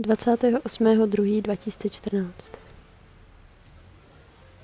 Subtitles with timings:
[0.00, 2.30] 28.2.2014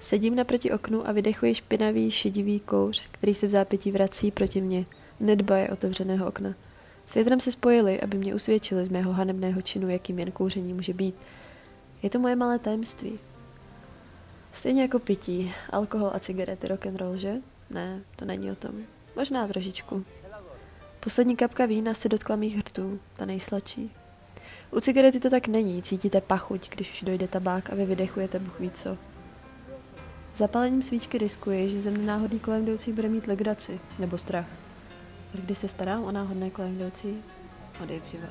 [0.00, 4.86] Sedím naproti oknu a vydechuji špinavý, šedivý kouř, který se v zápětí vrací proti mně,
[5.20, 6.54] nedbaje otevřeného okna.
[7.06, 10.92] S větrem se spojili, aby mě usvědčili z mého hanebného činu, jakým jen kouření může
[10.92, 11.14] být.
[12.02, 13.18] Je to moje malé tajemství.
[14.52, 17.34] Stejně jako pití, alkohol a cigarety rock and roll, že?
[17.70, 18.72] Ne, to není o tom.
[19.16, 20.04] Možná trošičku.
[21.00, 23.90] Poslední kapka vína se dotkla mých hrtů, ta nejsladší.
[24.70, 28.60] U cigarety to tak není, cítíte pachuť, když už dojde tabák a vy vydechujete Bůh
[28.60, 28.98] ví co.
[30.36, 34.46] Zapalením svíčky riskuji, že ze mne náhodný kolem jdoucí bude mít legraci, nebo strach.
[35.34, 37.16] Když se starám o náhodné kolem jdoucí,
[37.82, 38.28] od jak živé.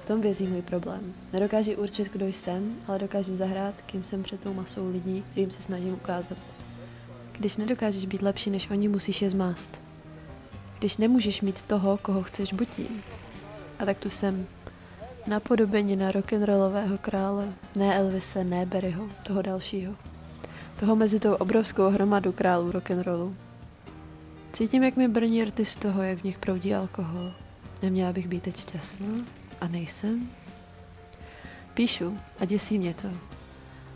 [0.00, 1.14] V tom vězí můj problém.
[1.32, 5.62] Nedokáží určit, kdo jsem, ale dokáže zahrát, kým jsem před tou masou lidí, kterým se
[5.62, 6.38] snažím ukázat.
[7.32, 9.80] Když nedokážeš být lepší než oni, musíš je zmást.
[10.78, 13.02] Když nemůžeš mít toho, koho chceš butím.
[13.78, 14.46] A tak tu jsem.
[15.26, 17.48] Napodobeně na rock'n'rollového krále.
[17.76, 19.94] Ne Elvise, ne Berryho, toho dalšího.
[20.80, 23.34] Toho mezi tou obrovskou hromadu králů rock'n'rollu.
[24.52, 27.32] Cítím, jak mi brní rty z toho, jak v nich proudí alkohol.
[27.82, 29.06] Neměla bych být teď šťastná?
[29.60, 30.30] A nejsem?
[31.74, 33.08] Píšu a děsí mě to.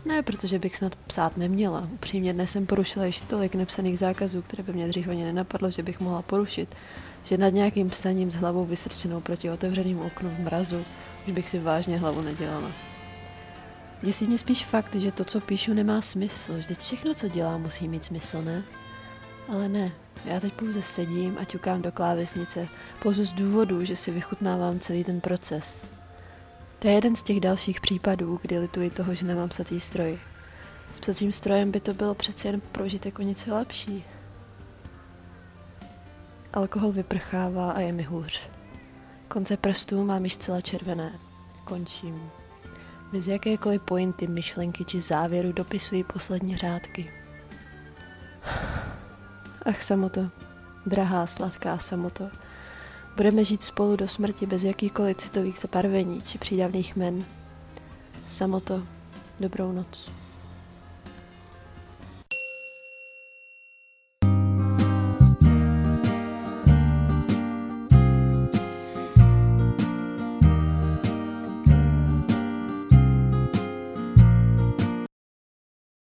[0.05, 1.89] Ne, protože bych snad psát neměla.
[1.93, 5.83] Upřímně dnes jsem porušila již tolik nepsaných zákazů, které by mě dřív ani nenapadlo, že
[5.83, 6.75] bych mohla porušit,
[7.23, 10.85] že nad nějakým psaním s hlavou vysrčenou proti otevřeným oknu v mrazu
[11.27, 12.71] už bych si vážně hlavu nedělala.
[14.01, 16.53] Děsí mě spíš fakt, že to, co píšu, nemá smysl.
[16.53, 18.63] Vždyť všechno, co dělám, musí mít smysl, ne?
[19.47, 19.91] Ale ne,
[20.25, 22.67] já teď pouze sedím a ťukám do klávesnice,
[23.01, 25.85] pouze z důvodu, že si vychutnávám celý ten proces.
[26.79, 30.19] To je jeden z těch dalších případů, kdy lituji toho, že nemám psací stroj.
[30.93, 34.03] S psacím strojem by to bylo přeci jen prožitek o něco lepší.
[36.53, 38.41] Alkohol vyprchává a je mi hůř.
[39.27, 41.11] Konce prstů mám již celé červené.
[41.63, 42.31] Končím.
[43.11, 47.11] Bez jakékoliv pointy, myšlenky či závěru dopisuji poslední řádky.
[49.65, 50.29] Ach, samoto.
[50.85, 52.29] Drahá, sladká samoto.
[53.15, 57.25] Budeme žít spolu do smrti bez jakýchkoliv citových zabarvení či přídavných men.
[58.27, 58.83] Samoto,
[59.39, 60.11] dobrou noc.